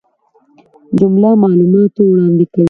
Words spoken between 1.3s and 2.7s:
معلومات وړاندي کوي.